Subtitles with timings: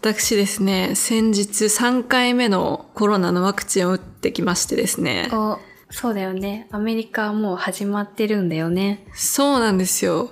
[0.00, 5.28] 私ですね、先日3回目のコロナのワクチンを打ってきましてですね。
[5.32, 5.58] お、
[5.90, 6.68] そうだよね。
[6.70, 9.04] アメリカはもう始まってるんだよね。
[9.12, 10.30] そうなんですよ。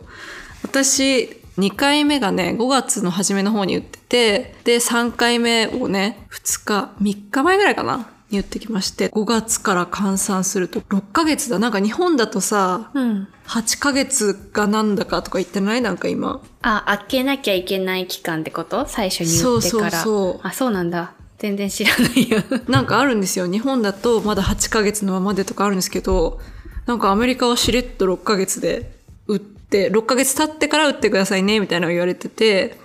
[0.62, 11.58] 私、2回目がね、5月の初めの方に打ってて、で、3回目をね、2日、3日前ぐらいかなに打ってきまして、5月から換算すると6ヶ月だ。
[11.58, 13.28] なんか日本だとさ、うん。
[13.46, 15.82] 8ヶ月がなんだかとか言ってない？
[15.82, 16.40] なんか今。
[16.62, 18.86] あ、開けなきゃいけない期間ってこと？
[18.88, 19.50] 最初に打ってから。
[19.52, 21.12] そうそうそうあ、そうなんだ。
[21.38, 22.42] 全然知らないよ。
[22.66, 23.46] なんかあるんですよ。
[23.46, 26.40] 日本だとまだ8ヶ月のままでとかあるんですけど、
[26.86, 28.98] なんかアメリカはしれっと6ヶ月で
[29.28, 32.78] 打って、6ヶ月経ってから打ってくださいね、みたいなの言われてて、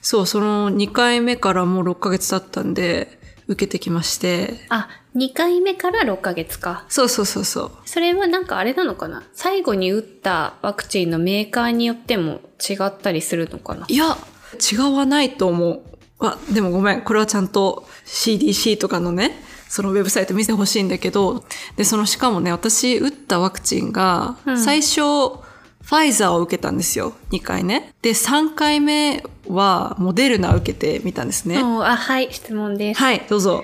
[0.00, 3.18] そう、その2回目からもう6ヶ月経ったんで、
[3.48, 6.84] 受けてきまして、あ、2回目から6ヶ月か。
[6.88, 7.70] そうそうそうそう。
[7.84, 9.22] それはなんかあれなのかな？
[9.34, 13.86] 最後に打ったワクチンのメーカーによっても違ったりするのかな？
[13.88, 14.16] いや、
[14.72, 15.82] 違わないと思う。
[16.18, 17.02] あ、でもごめん。
[17.02, 19.32] これはちゃんと CDC とかのね、
[19.68, 21.44] そのウェブサイト見せてほしいんだけど、
[21.76, 25.00] で、そのしかもね、私打ったワクチンが、うん最初、
[25.86, 27.12] ファイザーを受けたんですよ。
[27.30, 27.92] 2回ね。
[28.02, 31.62] で、3回目はモデルナを受けてみたんですね。
[31.62, 33.00] おあ、はい、質問です。
[33.00, 33.62] はい、どうぞ。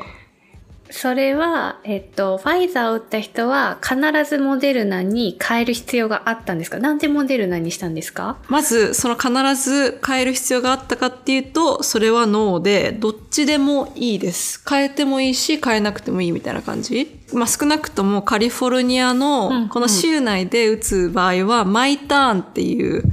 [0.92, 3.96] それは、えっと、ファイザーを打った人は必
[4.28, 6.78] ずモデルナに変える必要があったんですか？
[6.78, 8.36] なんでモデルナにしたんですか？
[8.48, 14.62] まず、その必ず変える必要があったかっていうと、それはノーで、どっちでもいいです。
[14.68, 17.20] 変えてもいいし、変えなくてもいいみたいな感じ。
[17.32, 23.04] まあ少なくともカリフォルニアうんのこの州内で打つ場合は、マイターンっていう、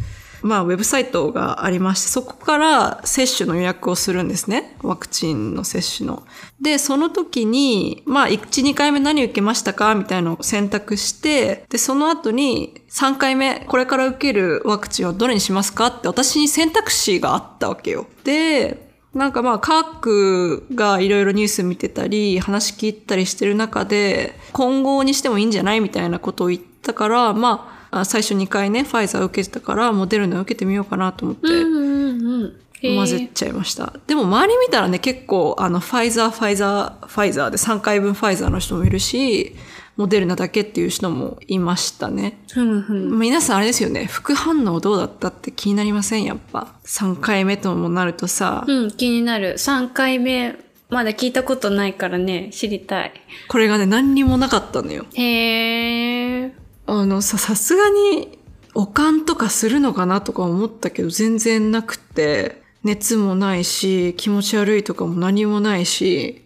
[0.42, 4.78] まあウェブサイトがありまして、そこから接種の予約をするんですね。
[4.82, 6.24] ワクチンの接種の。
[6.62, 18.08] で、その時に、まあ1、2回目何受けましたかみたいなのを選択して、で、その後に3回目、これから受けるワクチンをどれにしますかって私に選択肢があったわけよ。
[18.24, 32.54] で、なんかまあ、科学がいろいろニュース見てたり、話聞いたりしてる中で、今後にしてもいいんじゃないみたいなことを言ったから、まあ、あ最初2回ね、ファイザー受けてたから、モデルナ受けてみようかなと思って、うんうんうん。
[32.82, 33.94] 混ぜちゃいました。
[34.08, 39.56] でも周り見たらね、結構、あの、ファイザー、ファイザー、ファイザーで3回分ファイザーの人もいるし、
[39.98, 42.40] モデルナだけっていう人もいましたね。
[42.54, 43.18] ふむふむ。
[43.18, 46.24] 皆さんあれですよね、副反応どうだったって気になりません？
[46.24, 46.74] やっぱ。
[46.86, 49.56] 3回目ともなるとさ、うん、気になる。
[49.58, 50.56] 3回目、
[50.90, 53.12] まだ聞いたことないからね、知りたい。
[53.50, 55.06] これがね、何にもなかったのよ。
[55.16, 56.52] へー。
[56.92, 58.40] あのさ、さすがに、
[58.74, 66.42] おかんとかするのかなとか思ったけど、全然なくて、熱もないし、気持ち悪いとかも何もないし、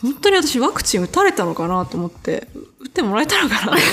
[0.00, 2.46] 本当に私ワクチン打たれたのかなと思って、
[2.80, 3.76] 打ってもらえたのかな？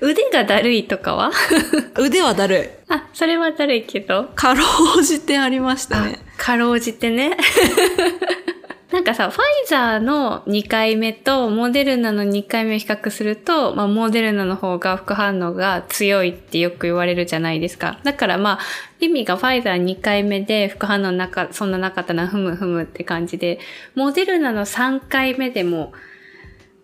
[0.00, 1.30] 腕がだるいとかは？
[1.98, 2.92] 腕はだるい。
[2.92, 4.30] あ、それはだるいけど。
[4.34, 4.64] かろ
[4.98, 6.20] うじてありましたね。
[6.38, 7.36] かろうじてね。
[8.92, 18.00] なんかさ、ファイザーの2回目とモデルナの2回目を比較すると、まあ、モデルナの方が副反応が強いってよく言われるじゃないですか。
[18.02, 18.58] だからまあ、
[18.98, 23.60] 意味がファイザー2回目で副反応なか、そんななかったな、ふむふむって感じで、
[23.94, 25.92] モデルナの3回目でも、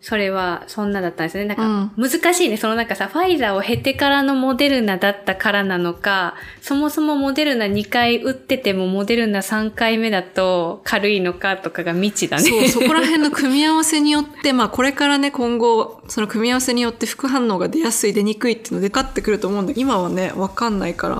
[0.08, 1.46] それはそんなだったんですね。
[1.46, 2.56] なんか難しいね。
[2.56, 12.44] そのなんかさ、ファイザーを経てからのモデルナだったからなのか、そもそもモデルナ2回打っててもモデルナ3回目だと軽いのかとかが未知だね。
[12.44, 21.16] そう、 そこら辺の組み合わせによって、まあこれからね、今後、その組み合わせによって副反応が出やすい、出にくいっていうのでかってくると思うんだけど、今はね、わかんないから、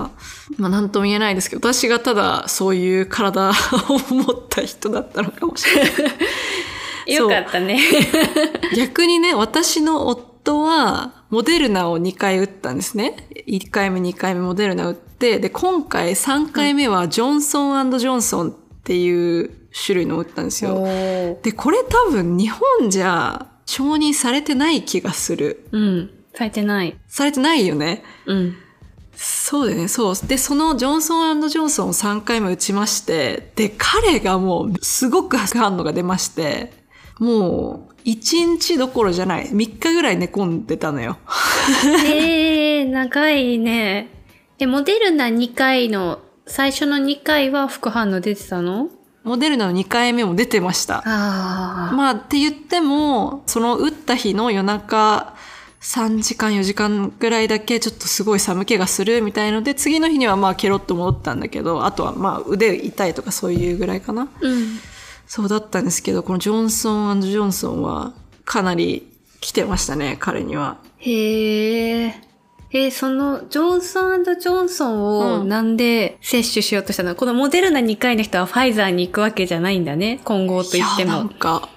[0.59, 5.93] まあなんとも言えないですけど、私がただそういう体を持った人だったのかもしれない。
[7.07, 7.81] よかったね。
[8.77, 13.29] 逆にね、私の夫は、モデルナを2回打ったんですね。
[13.47, 18.53] 1回目、2回目モデルナ打って、で、今回3回目はジョンソンジョンソンっ
[18.85, 19.51] ていう
[19.85, 20.83] 種類のを打ったんですよ。
[21.43, 25.67] で、これ多分日本じゃ承認されてない気がする。
[25.73, 26.11] うん。
[26.35, 26.97] されてない。
[27.09, 28.03] されてないよね。
[28.27, 28.57] うん。
[29.17, 30.15] そうだよね、そう。
[30.27, 36.73] で、そのジョンソンジョンソンを3回目打ちまして、で、彼がもうすごく副反応が出まして、
[37.19, 39.47] もう1日どころじゃない。
[39.47, 41.19] 3日ぐらい寝込んでたのよ。
[42.07, 44.09] えー、長いね。
[44.59, 48.89] え、モデルナ2回の、最初の2回は副反応出てたの？
[49.25, 51.03] モデルナの2回目も出てました。
[51.05, 55.35] あまあって言っても、その打った日の夜中
[55.81, 64.29] 3時間4時間ぐらいだけちょっとすごい寒気がするみたいので、次の日にはまあケロッと戻ったんだけど、あとはまあ腕痛いとかそういうぐらいかな。
[64.41, 64.79] うん。
[65.27, 68.13] そうだったんですけど、このジョンソンジョンソンは
[68.45, 69.07] かなり
[69.41, 70.79] 来てましたね、彼には。
[70.99, 72.15] へえ。
[72.73, 80.21] えーそのジョンソンジョンソンをうんなんで接種しようとしたの、このモデルナ2回の人はファイザーに行くわけじゃないんだね。
[80.25, 81.25] 混合と言っていやなも。
[81.25, 81.69] んか、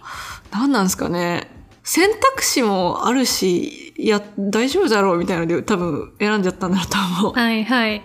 [0.52, 1.48] なんなんですかね。
[1.84, 7.34] 選択肢もあるし、いや、大丈夫だろうみたいなので多分選んじゃったんだろうと思う。
[7.34, 8.02] はいはい。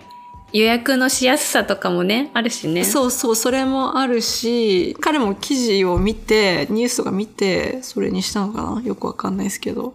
[0.53, 2.83] 予約のしやすさとかもね、あるしね。
[2.85, 8.81] そうそう、それもあるし、彼も記事を見て、ニュースとか見て、それにしたのかな？
[8.81, 9.93] よくわかんないですけど。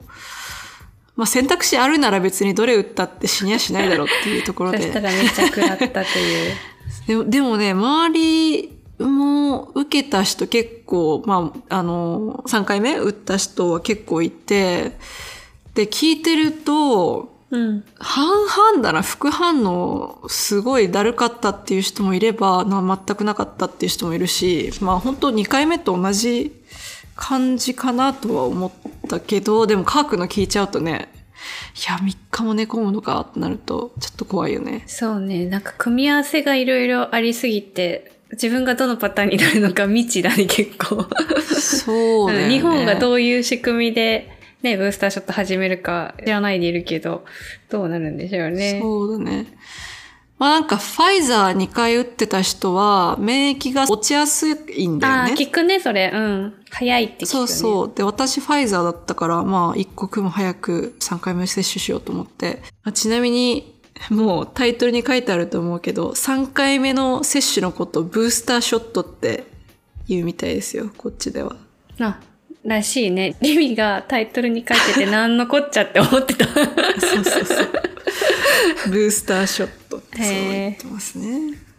[1.16, 5.06] まあ選択肢あるなら別にどれ打ったって死にはしないだろうっていうところ そしたで。
[5.08, 6.54] らめっちゃ食らったという。
[7.06, 12.96] でもでもね、周りも受けた人結構、まあ、あの、3回目？
[12.96, 14.92] 打った人は結構いて、
[15.74, 17.84] で、聞いてると、うん。
[17.98, 26.52] 半々だな、副反応すごいだるかったっていう人もいれば、な全くなかったっていう人もいるし、まあ本当2回目と同じ
[27.16, 28.70] 感じかなとは思っ
[29.08, 31.12] たけど、でも科学の聞いちゃうとね、
[31.76, 34.84] いや、3日も寝込むのかってなると、ちょっと怖いよね。
[34.86, 35.46] そうね。
[35.46, 41.06] なんか組み合わせがいろいろありすぎて、自分がどのパターンになるのか未知だね、結構。
[41.44, 42.48] そうね。
[42.48, 47.24] 日本がどういう仕組みで、ね、ブースターショット始めるか知らないでいるけど、
[47.70, 48.78] どうなるんでしょうね。
[48.80, 49.46] そうだね。
[50.38, 55.34] まあなんかファイザー2回打ってた人は免疫が落ちやすいんだよああ、ね。
[55.34, 56.10] 聞くね、それ。
[56.12, 56.54] うん。
[56.70, 57.26] 早いって聞く、ね。
[57.26, 57.92] そうそう。
[57.94, 62.62] で、私ファイザーだったから、まあ一刻も早く3回目接種しようと思って。
[62.84, 63.78] まあちなみに、
[64.08, 69.44] もうタイトルに書いてあると思うけど、3回目の接種のことをブースターショットって
[70.08, 71.56] 言うみたいですよ、こっちでは。
[72.00, 72.18] あ、
[72.64, 73.36] らしいね。
[73.40, 76.46] リミがタイトルに書いてて何のこっちゃって思ってた。
[76.46, 77.68] そうそうそう。
[78.90, 81.70] ブースターショットってそう言ってますね。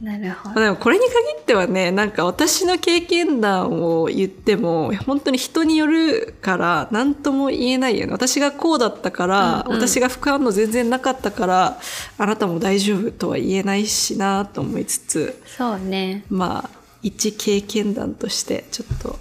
[0.00, 11.80] なるほまあでもこれに限ってはねなんか私の経験談を言っても本当に人によるから何とも言えないよね私がこうだったから、うんうん私が副反応全然なかったから
[12.18, 16.24] あなたも大丈夫とは言えないしなと思いつつそうね。
[16.28, 16.70] まあ
[17.02, 19.18] 一経験談としてちょっと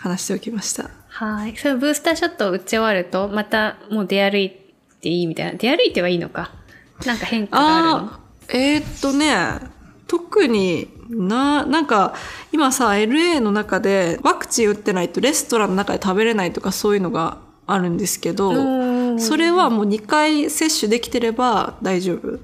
[0.00, 1.56] 話しておきましたはい。
[1.56, 4.50] そのブースターショットを打ち終わると、またもう出歩い
[5.00, 5.58] ていいみたいな。
[5.58, 6.52] 出歩いてはいいのか。
[7.04, 8.12] なんか変化があるの？
[8.48, 9.34] えーっとね
[10.06, 12.14] 特にななんか
[12.52, 22.40] 今さ LA の中でワクチン打ってないとレストランの中で食べれないとかそういうのがあるんですけどうんそれはもう2回接種できてれば大丈夫。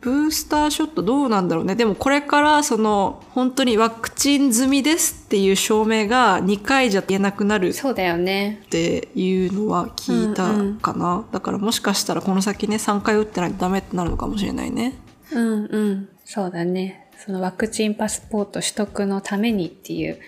[0.00, 8.60] ブースターショットどうなんだろうねでもこれからその本当にワクチン済みですっていう証明が2回じゃ言えなくなるそうだよね。
[8.66, 14.94] っていうのは聞いたかな、だからもしかしたらこの先ね3回打ってないとダメってなるのかもしれないね
[15.32, 16.08] うんうん。
[16.24, 17.08] そうだね。
[17.18, 20.18] そのワクチンパスポート取得のためにっていう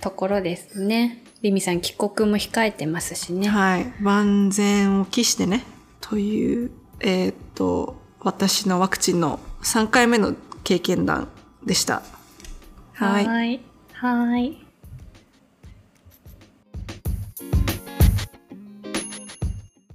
[0.00, 1.22] ところですね。
[1.42, 3.48] リミさん帰国も控えてますしね。
[3.48, 3.92] はい。
[4.00, 5.64] 万全を期してね。
[6.00, 10.34] という、えーっと、私のワクチンの3回目の
[10.64, 11.28] 経験談
[11.64, 12.02] でした。
[12.94, 13.26] はい。
[13.26, 13.60] はい。
[13.92, 14.67] はい。